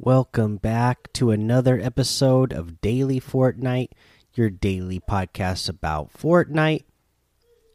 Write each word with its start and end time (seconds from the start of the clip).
Welcome 0.00 0.58
back 0.58 1.12
to 1.14 1.32
another 1.32 1.80
episode 1.80 2.52
of 2.52 2.80
Daily 2.80 3.20
Fortnite, 3.20 3.90
your 4.32 4.48
daily 4.48 5.00
podcast 5.00 5.68
about 5.68 6.12
Fortnite. 6.12 6.84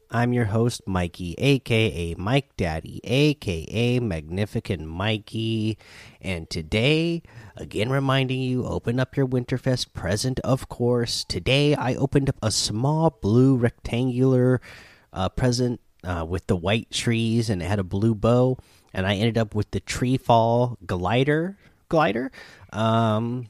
I'm 0.10 0.32
your 0.32 0.46
host, 0.46 0.88
Mikey, 0.88 1.36
aka 1.38 2.16
Mike 2.18 2.56
Daddy, 2.56 3.02
aka 3.04 4.00
Magnificent 4.00 4.88
Mikey. 4.88 5.78
And 6.22 6.50
today, 6.50 7.24
again 7.58 7.90
reminding 7.90 8.40
you, 8.40 8.64
open 8.64 9.02
up 9.02 9.18
your 9.18 9.28
Winterfest 9.28 9.92
present, 9.92 10.40
of 10.46 10.70
course. 10.70 11.26
Today, 11.26 11.76
I 11.76 11.94
opened 11.96 12.30
up 12.30 12.38
a 12.42 12.52
small 12.52 13.10
blue 13.10 13.58
rectangular 13.58 14.62
uh, 15.12 15.28
present 15.28 15.82
uh, 16.06 16.26
with 16.26 16.48
the 16.48 16.56
white 16.56 16.90
trees 16.90 17.50
and 17.50 17.62
it 17.62 17.66
had 17.66 17.80
a 17.80 17.84
blue 17.84 18.16
bow. 18.16 18.58
And 18.94 19.06
I 19.06 19.16
ended 19.16 19.38
up 19.38 19.54
with 19.54 19.72
the 19.72 19.82
tree 19.82 20.16
fall 20.16 20.78
glider 20.86 21.58
glider. 21.90 22.32
Um, 22.72 23.50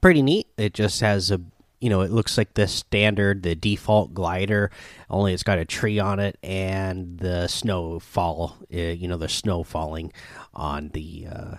pretty 0.00 0.22
neat. 0.22 0.48
It 0.56 0.74
just 0.74 1.00
has 1.00 1.30
a 1.30 1.40
you 1.80 1.90
know 1.90 2.00
it 2.00 2.10
looks 2.10 2.38
like 2.38 2.54
the 2.54 2.66
standard 2.66 3.42
the 3.42 3.54
default 3.54 4.14
glider 4.14 4.70
only 5.10 5.32
it's 5.32 5.42
got 5.42 5.58
a 5.58 5.64
tree 5.64 5.98
on 5.98 6.18
it 6.18 6.38
and 6.42 7.18
the 7.18 7.46
snowfall 7.46 8.56
uh, 8.74 8.76
you 8.76 9.06
know 9.06 9.16
the 9.16 9.28
snow 9.28 9.62
falling 9.62 10.12
on 10.54 10.88
the 10.94 11.26
uh, 11.30 11.56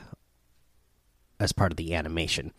as 1.40 1.52
part 1.52 1.72
of 1.72 1.78
the 1.78 1.94
animation 1.94 2.52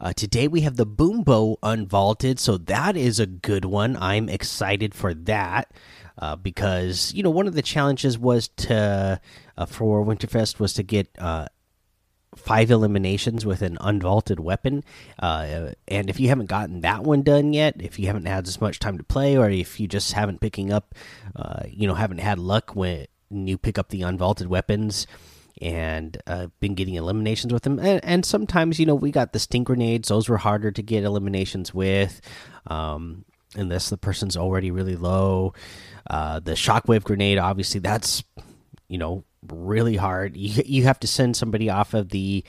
uh, 0.00 0.12
today 0.12 0.48
we 0.48 0.62
have 0.62 0.76
the 0.76 0.86
boom 0.86 1.22
bow 1.22 1.58
unvaulted 1.62 2.38
so 2.38 2.56
that 2.56 2.96
is 2.96 3.20
a 3.20 3.26
good 3.26 3.64
one 3.64 3.96
i'm 3.98 4.28
excited 4.28 4.94
for 4.94 5.12
that 5.12 5.70
uh, 6.18 6.36
because 6.36 7.12
you 7.14 7.22
know 7.22 7.30
one 7.30 7.46
of 7.46 7.54
the 7.54 7.62
challenges 7.62 8.18
was 8.18 8.48
to 8.48 9.20
uh, 9.56 9.66
for 9.66 10.04
winterfest 10.04 10.58
was 10.58 10.72
to 10.72 10.82
get 10.82 11.08
uh, 11.18 11.46
five 12.36 12.70
eliminations 12.70 13.44
with 13.44 13.62
an 13.62 13.76
unvaulted 13.80 14.40
weapon. 14.40 14.84
Uh, 15.18 15.72
and 15.88 16.08
if 16.08 16.18
you 16.18 16.28
haven't 16.28 16.46
gotten 16.46 16.80
that 16.80 17.02
one 17.02 17.22
done 17.22 17.52
yet, 17.52 17.76
if 17.80 17.98
you 17.98 18.06
haven't 18.06 18.26
had 18.26 18.46
as 18.46 18.60
much 18.60 18.78
time 18.78 18.98
to 18.98 19.04
play, 19.04 19.36
or 19.36 19.50
if 19.50 19.78
you 19.78 19.86
just 19.86 20.12
haven't 20.12 20.40
picking 20.40 20.72
up, 20.72 20.94
uh, 21.36 21.62
you 21.68 21.86
know, 21.86 21.94
haven't 21.94 22.18
had 22.18 22.38
luck 22.38 22.74
when 22.74 23.06
you 23.30 23.58
pick 23.58 23.78
up 23.78 23.88
the 23.88 24.02
unvaulted 24.02 24.46
weapons 24.46 25.06
and 25.60 26.16
uh, 26.26 26.48
been 26.60 26.74
getting 26.74 26.94
eliminations 26.94 27.52
with 27.52 27.62
them, 27.62 27.78
and, 27.78 28.04
and, 28.04 28.24
sometimes 28.24 28.80
you 28.80 28.86
know 28.86 28.94
we 28.94 29.10
got 29.10 29.32
the 29.32 29.38
stink 29.38 29.66
grenades; 29.66 30.08
those 30.08 30.28
were 30.28 30.38
harder 30.38 30.72
to 30.72 30.82
get 30.82 31.04
eliminations 31.04 31.74
with, 31.74 32.20
um, 32.66 33.24
unless 33.54 33.90
the 33.90 33.98
person's 33.98 34.36
already 34.36 34.70
really 34.70 34.96
low. 34.96 35.52
Uh, 36.08 36.40
the 36.40 36.52
shockwave 36.52 37.04
grenade, 37.04 37.38
obviously, 37.38 37.80
that's 37.80 38.24
you 38.88 38.98
know 38.98 39.24
really 39.50 39.96
hard. 39.96 40.36
You 40.36 40.62
you 40.66 40.84
have 40.84 41.00
to 41.00 41.06
send 41.06 41.36
somebody 41.36 41.68
off 41.70 41.94
of 41.94 42.10
the 42.10 42.44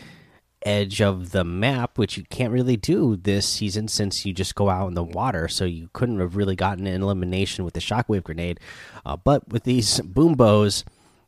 edge 0.65 1.01
of 1.01 1.31
the 1.31 1.43
map, 1.43 1.97
which 1.97 2.17
you 2.17 2.23
can't 2.29 2.53
really 2.53 2.77
do 2.77 3.15
this 3.15 3.47
season 3.47 3.87
since 3.87 4.25
you 4.25 4.33
just 4.33 4.55
go 4.55 4.69
out 4.69 4.87
in 4.87 4.93
the 4.93 5.03
water. 5.03 5.47
So 5.47 5.65
you 5.65 5.89
couldn't 5.93 6.19
have 6.19 6.35
really 6.35 6.55
gotten 6.55 6.87
an 6.87 7.01
elimination 7.01 7.65
with 7.65 7.73
the 7.73 7.79
shockwave 7.79 8.23
grenade. 8.23 8.59
Uh, 9.05 9.17
but 9.17 9.49
with 9.49 9.63
these 9.63 9.99
boom 10.01 10.35
bows, 10.35 10.83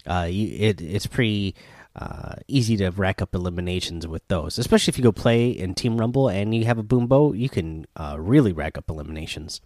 uh, 0.08 0.28
it, 0.30 0.82
it's 0.82 1.08
pretty 1.08 1.56
uh, 1.96 2.36
easy 2.48 2.78
to 2.78 2.90
rack 2.90 3.22
up 3.22 3.34
eliminations 3.34 4.08
with 4.08 4.28
those. 4.28 4.58
Especially 4.58 4.92
if 4.92 4.98
you 4.98 5.04
go 5.04 5.12
play 5.12 5.50
in 5.50 5.74
Team 5.74 5.98
Rumble 5.98 6.30
and 6.30 6.54
you 6.54 6.66
have 6.66 6.78
a 6.78 6.84
boom 6.84 7.08
bow, 7.08 7.34
you 7.34 7.50
can 7.50 7.86
uh, 7.96 8.16
really 8.20 8.54
rack 8.54 8.78
up 8.78 8.90
eliminations. 8.90 9.62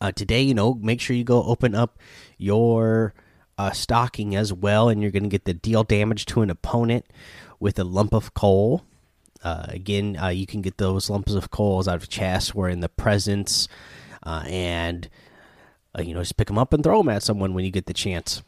Uh, 0.00 0.10
today, 0.10 0.42
you 0.42 0.54
know, 0.54 0.74
make 0.74 1.00
sure 1.00 1.14
you 1.14 1.24
go 1.24 1.42
open 1.44 1.74
up 1.74 1.98
your 2.36 3.14
uh, 3.58 3.72
stocking 3.72 4.36
as 4.36 4.52
well, 4.52 4.88
and 4.88 5.02
you're 5.02 5.10
going 5.10 5.24
to 5.24 5.28
get 5.28 5.44
the 5.44 5.52
deal 5.52 5.82
damage 5.82 6.24
to 6.26 6.42
an 6.42 6.48
opponent 6.48 7.04
with 7.58 7.78
a 7.78 7.84
lump 7.84 8.14
of 8.14 8.32
coal. 8.32 8.84
Uh, 9.42 9.66
again, 9.68 10.16
uh, 10.16 10.28
you 10.28 10.46
can 10.46 10.62
get 10.62 10.78
those 10.78 11.10
lumps 11.10 11.34
of 11.34 11.50
coals 11.50 11.88
out 11.88 11.96
of 11.96 12.08
chests 12.08 12.52
or 12.54 12.68
in 12.68 12.80
the 12.80 12.88
presence, 12.88 13.68
uh, 14.22 14.44
and 14.46 15.08
uh, 15.96 16.02
you 16.02 16.14
know 16.14 16.20
just 16.20 16.36
pick 16.36 16.46
them 16.46 16.58
up 16.58 16.72
and 16.72 16.84
throw 16.84 16.98
them 16.98 17.08
at 17.08 17.22
someone 17.22 17.52
when 17.52 17.64
you 17.64 17.70
get 17.70 17.86
the 17.86 17.94
chance. 17.94 18.42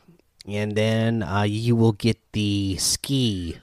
And 0.47 0.75
then 0.75 1.23
uh, 1.23 1.43
you 1.43 1.77
will 1.77 1.93
get 1.93 2.19
the 2.33 2.77
ski 2.79 3.59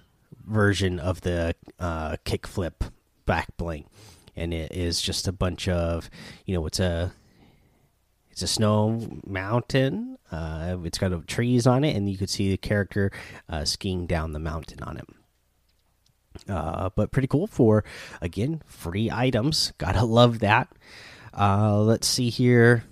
version 0.45 0.99
of 0.99 1.21
the 1.21 1.55
kickflip 1.79 2.91
back 3.25 3.55
bling, 3.57 3.85
and 4.35 4.53
it 4.53 4.71
is 4.73 5.01
just 5.01 5.27
a 5.27 5.31
bunch 5.31 5.67
of 5.67 6.09
you 6.45 6.53
know 6.53 6.65
it's 6.65 6.79
a 6.79 7.13
it's 8.37 8.43
a 8.43 8.47
snow 8.47 9.01
mountain. 9.25 10.19
Uh, 10.31 10.77
it's 10.83 10.99
got 10.99 11.27
trees 11.27 11.65
on 11.65 11.83
it, 11.83 11.95
and 11.95 12.07
you 12.07 12.19
could 12.19 12.29
see 12.29 12.51
the 12.51 12.57
character 12.57 13.11
uh, 13.49 13.65
skiing 13.65 14.05
down 14.05 14.31
the 14.31 14.37
mountain 14.37 14.83
on 14.83 14.97
it. 14.97 15.05
Uh, 16.47 16.91
but 16.95 17.11
pretty 17.11 17.27
cool 17.27 17.47
for 17.47 17.83
again 18.21 18.61
free 18.67 19.09
items. 19.09 19.73
Gotta 19.79 20.05
love 20.05 20.37
that. 20.41 20.67
Uh, 21.35 21.79
let's 21.79 22.05
see 22.05 22.29
here. 22.29 22.83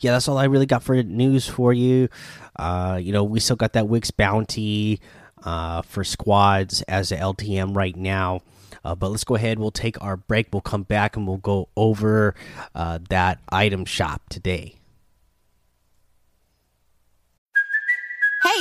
Yeah, 0.00 0.10
that's 0.10 0.26
all 0.26 0.36
I 0.36 0.46
really 0.46 0.66
got 0.66 0.82
for 0.82 1.00
news 1.00 1.46
for 1.46 1.72
you. 1.72 2.08
Uh, 2.56 2.98
you 3.00 3.12
know, 3.12 3.22
we 3.22 3.38
still 3.38 3.54
got 3.54 3.74
that 3.74 3.86
Wick's 3.86 4.10
bounty 4.10 5.00
uh, 5.44 5.82
for 5.82 6.02
squads 6.02 6.82
as 6.88 7.12
a 7.12 7.18
LTM 7.18 7.76
right 7.76 7.94
now. 7.94 8.40
Uh, 8.84 8.94
but 8.94 9.10
let's 9.10 9.24
go 9.24 9.34
ahead. 9.36 9.58
We'll 9.58 9.70
take 9.70 10.02
our 10.02 10.16
break. 10.16 10.48
We'll 10.52 10.60
come 10.60 10.82
back 10.82 11.16
and 11.16 11.26
we'll 11.26 11.38
go 11.38 11.68
over 11.76 12.34
uh, 12.74 12.98
that 13.08 13.38
item 13.50 13.84
shop 13.84 14.22
today. 14.28 14.76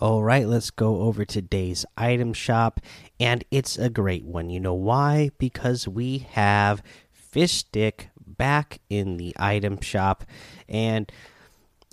All 0.00 0.22
right, 0.22 0.46
let's 0.46 0.70
go 0.70 1.02
over 1.02 1.26
today's 1.26 1.84
item 1.94 2.32
shop, 2.32 2.80
and 3.20 3.44
it's 3.50 3.76
a 3.76 3.90
great 3.90 4.24
one. 4.24 4.48
You 4.48 4.58
know 4.58 4.72
why? 4.72 5.30
Because 5.36 5.86
we 5.86 6.26
have 6.30 6.82
Fish 7.12 7.52
Stick 7.52 8.08
back 8.26 8.80
in 8.88 9.18
the 9.18 9.36
item 9.38 9.78
shop, 9.82 10.24
and 10.70 11.12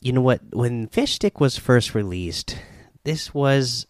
you 0.01 0.13
know 0.13 0.21
what? 0.21 0.39
When 0.53 0.87
Fish 0.87 1.15
Stick 1.15 1.41
was 1.41 1.57
first 1.57 1.93
released, 1.93 2.57
this 3.03 3.33
was 3.33 3.87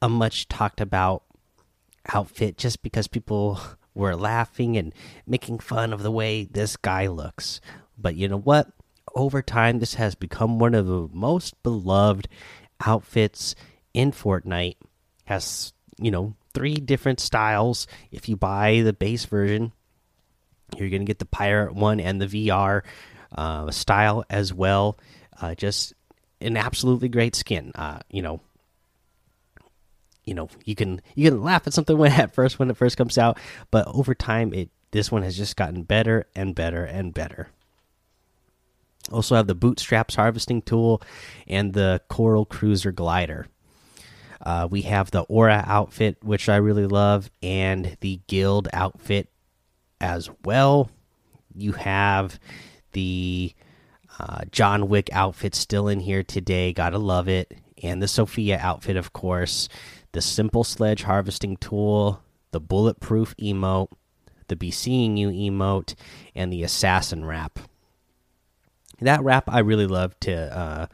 a 0.00 0.08
much 0.08 0.46
talked 0.46 0.80
about 0.80 1.24
outfit 2.14 2.58
just 2.58 2.80
because 2.84 3.08
people 3.08 3.58
were 3.92 4.14
laughing 4.14 4.76
and 4.76 4.94
making 5.26 5.58
fun 5.58 5.92
of 5.92 6.04
the 6.04 6.12
way 6.12 6.44
this 6.44 6.76
guy 6.76 7.08
looks. 7.08 7.60
But 7.98 8.14
you 8.14 8.28
know 8.28 8.38
what? 8.38 8.68
Over 9.16 9.42
time, 9.42 9.80
this 9.80 9.94
has 9.94 10.14
become 10.14 10.60
one 10.60 10.76
of 10.76 10.86
the 10.86 11.08
most 11.12 11.60
beloved 11.64 12.28
outfits 12.84 13.54
in 13.94 14.12
Fortnite. 14.12 14.76
Has 15.24 15.72
you 15.98 16.10
know 16.10 16.34
three 16.54 16.76
different 16.76 17.20
styles. 17.20 17.86
If 18.10 18.28
you 18.28 18.36
buy 18.36 18.80
the 18.80 18.92
base 18.92 19.24
version, 19.24 19.72
you're 20.76 20.90
gonna 20.90 21.04
get 21.04 21.18
the 21.18 21.26
pirate 21.26 21.74
one 21.74 22.00
and 22.00 22.20
the 22.20 22.26
VR 22.26 22.82
uh, 23.34 23.70
style 23.70 24.24
as 24.30 24.52
well. 24.52 24.98
Uh, 25.40 25.54
just 25.54 25.94
an 26.40 26.56
absolutely 26.56 27.08
great 27.08 27.34
skin. 27.34 27.72
Uh, 27.74 28.00
you 28.10 28.22
know, 28.22 28.40
you 30.24 30.34
know 30.34 30.48
you 30.64 30.74
can 30.74 31.00
you 31.14 31.30
can 31.30 31.42
laugh 31.42 31.66
at 31.66 31.72
something 31.72 31.96
when 31.98 32.12
at 32.12 32.34
first 32.34 32.58
when 32.58 32.70
it 32.70 32.76
first 32.76 32.96
comes 32.96 33.18
out, 33.18 33.38
but 33.70 33.86
over 33.88 34.14
time 34.14 34.52
it 34.52 34.70
this 34.90 35.12
one 35.12 35.22
has 35.22 35.36
just 35.36 35.56
gotten 35.56 35.82
better 35.82 36.26
and 36.34 36.54
better 36.54 36.84
and 36.84 37.12
better. 37.12 37.48
Also 39.10 39.34
have 39.36 39.46
the 39.46 39.54
bootstraps 39.54 40.14
harvesting 40.14 40.62
tool 40.62 41.02
and 41.46 41.72
the 41.72 42.00
coral 42.08 42.44
cruiser 42.44 42.92
glider. 42.92 43.46
Uh, 44.40 44.68
we 44.70 44.82
have 44.82 45.10
the 45.10 45.22
aura 45.22 45.64
outfit, 45.66 46.16
which 46.22 46.48
I 46.48 46.56
really 46.56 46.86
love, 46.86 47.30
and 47.42 47.96
the 48.00 48.20
guild 48.28 48.68
outfit 48.72 49.28
as 50.00 50.30
well. 50.44 50.90
You 51.54 51.72
have 51.72 52.38
the 52.92 53.52
uh, 54.18 54.42
John 54.50 54.88
Wick 54.88 55.10
outfit 55.12 55.54
still 55.54 55.88
in 55.88 56.00
here 56.00 56.22
today. 56.22 56.72
Gotta 56.72 56.98
love 56.98 57.28
it. 57.28 57.54
And 57.82 58.02
the 58.02 58.08
Sofia 58.08 58.58
outfit, 58.60 58.96
of 58.96 59.12
course. 59.12 59.68
The 60.12 60.20
simple 60.20 60.64
sledge 60.64 61.02
harvesting 61.02 61.56
tool, 61.56 62.22
the 62.50 62.60
bulletproof 62.60 63.36
emote, 63.36 63.90
the 64.48 64.56
be 64.56 64.70
seeing 64.70 65.16
you 65.16 65.28
emote, 65.28 65.94
and 66.34 66.52
the 66.52 66.62
assassin 66.62 67.24
wrap. 67.24 67.58
That 69.00 69.22
wrap 69.22 69.44
I 69.48 69.60
really 69.60 69.86
love 69.86 70.18
to 70.20 70.56
uh, 70.56 70.86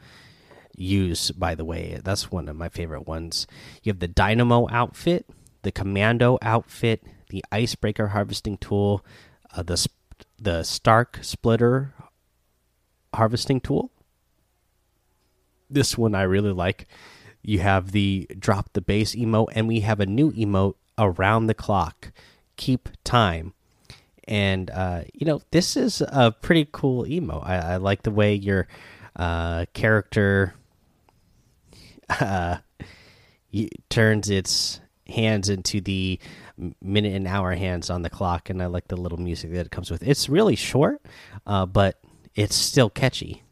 use, 0.75 1.31
by 1.31 1.55
the 1.55 1.65
way. 1.65 1.99
That's 2.03 2.31
one 2.31 2.47
of 2.47 2.55
my 2.55 2.69
favorite 2.69 3.07
ones. 3.07 3.47
You 3.83 3.91
have 3.91 3.99
the 3.99 4.07
Dynamo 4.07 4.67
outfit, 4.69 5.27
the 5.63 5.71
Commando 5.71 6.37
outfit, 6.41 7.03
the 7.29 7.43
Icebreaker 7.51 8.09
harvesting 8.09 8.57
tool, 8.57 9.03
uh, 9.55 9.63
the 9.63 9.87
the 10.37 10.63
Stark 10.63 11.19
splitter 11.21 11.93
harvesting 13.13 13.59
tool. 13.59 13.91
This 15.69 15.97
one 15.97 16.13
I 16.13 16.21
really 16.23 16.51
like. 16.51 16.87
You 17.41 17.59
have 17.59 17.91
the 17.91 18.27
drop 18.37 18.73
the 18.73 18.81
bass 18.81 19.15
emote, 19.15 19.49
and 19.53 19.67
we 19.67 19.79
have 19.79 19.99
a 19.99 20.05
new 20.05 20.31
emote 20.33 20.75
around 20.97 21.47
the 21.47 21.53
clock. 21.53 22.11
Keep 22.57 22.89
time. 23.03 23.54
And 24.27 24.69
uh, 24.71 25.03
you 25.13 25.25
know 25.25 25.41
this 25.51 25.77
is 25.77 26.01
a 26.01 26.31
pretty 26.31 26.67
cool 26.71 27.05
emo. 27.07 27.39
I, 27.39 27.55
I 27.57 27.77
like 27.77 28.03
the 28.03 28.11
way 28.11 28.33
your 28.33 28.67
uh, 29.15 29.65
character 29.73 30.55
uh, 32.09 32.57
turns 33.89 34.29
its 34.29 34.81
hands 35.07 35.49
into 35.49 35.81
the 35.81 36.19
minute 36.81 37.13
and 37.13 37.27
hour 37.27 37.53
hands 37.53 37.89
on 37.89 38.01
the 38.01 38.09
clock, 38.09 38.49
and 38.49 38.61
I 38.61 38.65
like 38.67 38.87
the 38.87 38.97
little 38.97 39.19
music 39.19 39.51
that 39.51 39.67
it 39.67 39.71
comes 39.71 39.91
with. 39.91 40.03
It's 40.03 40.29
really 40.29 40.55
short, 40.55 41.01
uh, 41.45 41.65
but 41.65 41.99
it's 42.33 42.55
still 42.55 42.89
catchy. 42.89 43.44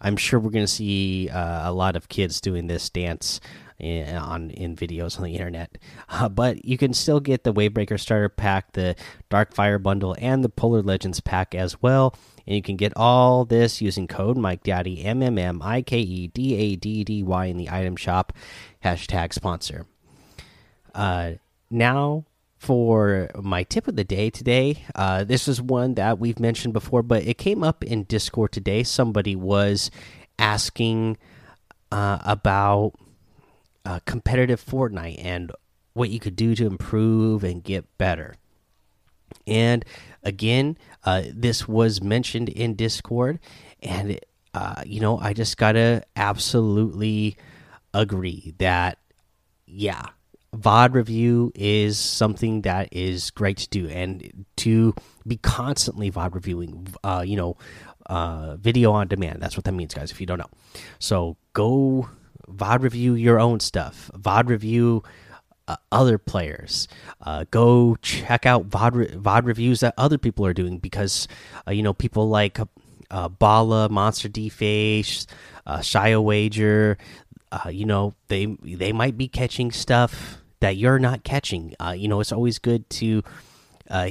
I'm 0.00 0.16
sure 0.16 0.40
we're 0.40 0.50
going 0.50 0.66
to 0.66 0.72
see 0.72 1.28
uh, 1.28 1.70
a 1.70 1.72
lot 1.72 1.96
of 1.96 2.08
kids 2.08 2.40
doing 2.40 2.66
this 2.66 2.88
dance 2.88 3.40
in, 3.80 4.16
on 4.16 4.50
in 4.50 4.76
videos 4.76 5.18
on 5.18 5.24
the 5.24 5.34
internet. 5.34 5.78
Uh, 6.12 6.28
but 6.28 6.64
you 6.64 6.76
can 6.76 6.92
still 6.92 7.20
get 7.20 7.44
the 7.44 7.52
Wavebreaker 7.52 7.98
starter 7.98 8.28
pack, 8.28 8.72
the 8.72 8.96
Darkfire 9.30 9.80
bundle, 9.80 10.16
and 10.18 10.42
the 10.42 10.48
Polar 10.48 10.82
Legends 10.82 11.20
pack 11.20 11.54
as 11.54 11.80
well. 11.80 12.16
And 12.48 12.56
you 12.56 12.62
can 12.62 12.76
get 12.76 12.92
all 12.96 13.44
this 13.44 13.80
using 13.80 14.08
code 14.08 14.36
Mike 14.36 14.64
Daddy 14.64 15.04
M 15.04 15.22
M 15.22 15.38
M 15.38 15.62
I 15.62 15.82
K 15.82 16.00
E 16.00 16.26
D 16.26 16.56
A 16.56 16.74
D 16.74 17.04
D 17.04 17.22
Y 17.22 17.46
in 17.46 17.58
the 17.58 17.70
item 17.70 17.94
shop. 17.94 18.32
Hashtag 18.84 19.32
sponsor. 19.32 19.86
Uh, 20.92 21.34
now 21.70 22.24
for 22.60 23.30
my 23.40 23.62
tip 23.62 23.88
of 23.88 23.96
the 23.96 24.04
day 24.04 24.28
today. 24.28 24.84
Uh, 24.94 25.24
this 25.24 25.48
is 25.48 25.62
one 25.62 25.94
that 25.94 26.18
we've 26.18 26.38
mentioned 26.38 26.74
before, 26.74 27.02
but 27.02 27.26
it 27.26 27.38
came 27.38 27.64
up 27.64 27.82
in 27.82 28.04
Discord 28.04 28.52
today. 28.52 28.82
Somebody 28.82 29.34
was 29.34 29.90
asking 30.38 31.16
uh, 31.90 32.18
about 32.22 32.92
uh, 33.86 34.00
competitive 34.04 34.62
Fortnite 34.62 35.24
and 35.24 35.50
what 35.94 36.10
you 36.10 36.20
could 36.20 36.36
do 36.36 36.54
to 36.54 36.66
improve 36.66 37.44
and 37.44 37.64
get 37.64 37.86
better. 37.96 38.34
And 39.46 39.82
again, 40.22 40.76
uh, 41.04 41.22
this 41.32 41.66
was 41.66 42.02
mentioned 42.02 42.50
in 42.50 42.74
Discord, 42.74 43.38
and 43.82 44.20
uh, 44.52 44.82
you 44.84 45.00
know, 45.00 45.18
I 45.18 45.32
just 45.32 45.56
gotta 45.56 46.02
absolutely 46.14 47.38
agree 47.94 48.52
that, 48.58 48.98
yeah, 49.64 50.08
VOD 50.54 50.94
review 50.94 51.52
is 51.54 51.98
something 51.98 52.62
that 52.62 52.88
is 52.92 53.30
great 53.30 53.58
to 53.58 53.68
do, 53.68 53.88
and 53.88 54.46
to 54.56 54.94
be 55.26 55.36
constantly 55.36 56.10
VOD 56.10 56.34
reviewing, 56.34 56.88
uh, 57.04 57.22
you 57.24 57.36
know, 57.36 57.56
uh, 58.06 58.56
video 58.56 58.90
on 58.92 59.06
demand. 59.06 59.40
That's 59.40 59.56
what 59.56 59.64
that 59.64 59.72
means, 59.72 59.94
guys. 59.94 60.10
If 60.10 60.20
you 60.20 60.26
don't 60.26 60.38
know, 60.38 60.50
so 60.98 61.36
go 61.52 62.08
VOD 62.48 62.82
review 62.82 63.14
your 63.14 63.38
own 63.38 63.60
stuff. 63.60 64.10
VOD 64.14 64.48
review 64.48 65.02
uh, 65.68 65.76
other 65.92 66.18
players. 66.18 66.88
Uh, 67.20 67.44
go 67.52 67.96
check 68.02 68.44
out 68.44 68.68
VOD, 68.68 68.94
re 68.94 69.06
VOD 69.06 69.44
reviews 69.44 69.80
that 69.80 69.94
other 69.96 70.18
people 70.18 70.44
are 70.44 70.54
doing 70.54 70.78
because 70.78 71.28
uh, 71.68 71.70
you 71.70 71.84
know 71.84 71.94
people 71.94 72.28
like 72.28 72.58
uh, 73.12 73.28
Bala, 73.28 73.88
MonsterDface, 73.88 75.26
Shia 75.66 76.22
Wager. 76.22 76.98
You 77.70 77.84
know 77.84 78.14
they 78.26 78.46
they 78.62 78.92
might 78.92 79.16
be 79.16 79.28
catching 79.28 79.70
stuff 79.70 80.39
that 80.60 80.76
you're 80.76 80.98
not 80.98 81.24
catching. 81.24 81.74
Uh, 81.80 81.94
you 81.96 82.08
know 82.08 82.20
it's 82.20 82.32
always 82.32 82.58
good 82.58 82.88
to 82.90 83.22
uh, 83.90 84.10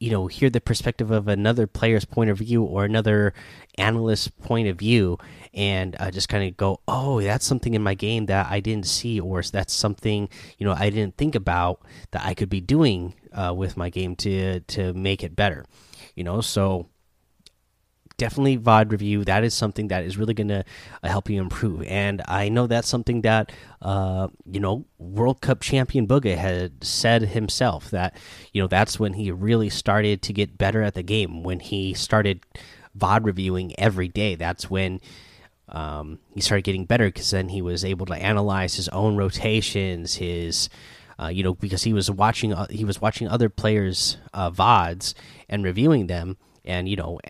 you 0.00 0.10
know 0.10 0.26
hear 0.26 0.50
the 0.50 0.60
perspective 0.60 1.10
of 1.10 1.28
another 1.28 1.66
player's 1.66 2.04
point 2.04 2.30
of 2.30 2.38
view 2.38 2.62
or 2.62 2.84
another 2.84 3.34
analyst's 3.76 4.28
point 4.28 4.68
of 4.68 4.76
view 4.76 5.18
and 5.54 5.96
uh, 5.98 6.10
just 6.10 6.28
kind 6.28 6.48
of 6.48 6.56
go 6.56 6.80
oh 6.86 7.20
that's 7.20 7.46
something 7.46 7.74
in 7.74 7.82
my 7.82 7.94
game 7.94 8.26
that 8.26 8.46
i 8.50 8.60
didn't 8.60 8.86
see 8.86 9.18
or 9.18 9.42
that's 9.42 9.72
something 9.72 10.28
you 10.58 10.66
know 10.66 10.74
i 10.78 10.90
didn't 10.90 11.16
think 11.16 11.34
about 11.34 11.80
that 12.12 12.24
i 12.24 12.34
could 12.34 12.48
be 12.48 12.60
doing 12.60 13.14
uh, 13.32 13.52
with 13.54 13.76
my 13.76 13.90
game 13.90 14.14
to 14.14 14.60
to 14.60 14.92
make 14.94 15.22
it 15.22 15.34
better 15.34 15.64
you 16.14 16.22
know 16.22 16.40
so 16.40 16.86
definitely 18.18 18.58
VOD 18.58 18.92
review. 18.92 19.24
That 19.24 19.44
is 19.44 19.54
something 19.54 19.88
that 19.88 20.04
is 20.04 20.18
really 20.18 20.34
going 20.34 20.48
to 20.48 20.64
uh, 21.02 21.08
help 21.08 21.30
you 21.30 21.40
improve. 21.40 21.82
And 21.84 22.20
I 22.28 22.50
know 22.50 22.66
that's 22.66 22.88
something 22.88 23.22
that, 23.22 23.50
uh, 23.80 24.28
you 24.44 24.60
know, 24.60 24.84
World 24.98 25.40
Cup 25.40 25.60
champion 25.60 26.06
Bugha 26.06 26.36
had 26.36 26.84
said 26.84 27.22
himself 27.22 27.90
that, 27.90 28.14
you 28.52 28.60
know, 28.60 28.68
that's 28.68 29.00
when 29.00 29.14
he 29.14 29.30
really 29.30 29.70
started 29.70 30.20
to 30.22 30.32
get 30.32 30.58
better 30.58 30.82
at 30.82 30.94
the 30.94 31.02
game, 31.02 31.42
when 31.42 31.60
he 31.60 31.94
started 31.94 32.44
VOD 32.98 33.24
reviewing 33.24 33.78
every 33.78 34.08
day. 34.08 34.34
That's 34.34 34.68
when. 34.68 35.00
Um, 35.70 36.20
he 36.34 36.40
started 36.40 36.64
getting 36.64 36.86
better 36.86 37.08
because 37.08 37.30
then 37.30 37.50
he 37.50 37.60
was 37.60 37.84
able 37.84 38.06
to 38.06 38.14
analyze 38.14 38.76
his 38.76 38.88
own 38.88 39.18
rotations, 39.18 40.14
his 40.14 40.70
uh, 41.20 41.26
you 41.26 41.42
know, 41.42 41.54
because 41.54 41.82
he 41.82 41.92
was 41.92 42.10
watching 42.10 42.54
uh, 42.54 42.66
he 42.70 42.86
was 42.86 43.00
watching 43.00 43.28
other 43.28 43.48
players' 43.48 44.16
uh, 44.32 44.50
vods 44.50 45.12
and 45.46 45.64
reviewing 45.64 46.06
them, 46.06 46.38
and 46.64 46.88
you 46.88 46.96
know, 46.96 47.20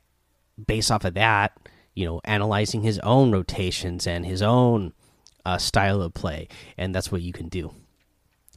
based 0.66 0.90
off 0.90 1.04
of 1.04 1.14
that, 1.14 1.56
you 1.94 2.04
know, 2.04 2.20
analyzing 2.24 2.82
his 2.82 2.98
own 3.00 3.32
rotations 3.32 4.06
and 4.06 4.24
his 4.24 4.42
own 4.42 4.92
uh, 5.44 5.58
style 5.58 6.02
of 6.02 6.14
play, 6.14 6.48
and 6.76 6.94
that's 6.94 7.10
what 7.10 7.22
you 7.22 7.32
can 7.32 7.48
do. 7.48 7.72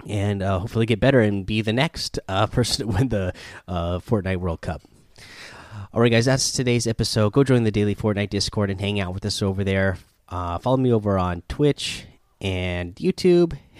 And 0.07 0.42
uh, 0.42 0.59
hopefully 0.59 0.86
get 0.86 1.00
better 1.00 1.21
and 1.21 1.45
be 1.45 1.62
the 1.62 1.74
next 1.74 2.19
uh, 2.27 2.48
person 2.48 2.88
to 2.88 2.94
win 2.94 3.09
the 3.09 3.33
uh, 3.68 4.00
Fortnite 4.00 4.38
World 4.38 4.62
Cup. 4.62 4.81
All 5.94 6.01
right, 6.01 6.12
guys, 6.12 6.25
that's 6.25 6.51
today's 6.51 6.88
episode. 6.88 7.33
Go 7.33 7.44
join 7.44 7.63
the 7.63 7.71
daily 7.71 7.95
Fortnite 7.95 8.30
Discord 8.30 8.69
and 8.69 8.80
hang 8.80 9.00
out 9.00 9.13
with 9.13 9.25
us 9.25 9.41
over 9.41 9.63
there. 9.63 9.98
Uh, 10.27 10.58
follow 10.58 10.77
me 10.77 10.93
over 10.93 11.17
on 11.17 11.43
Twitch 11.50 12.05
and 12.39 12.96
YouTube. 12.96 13.58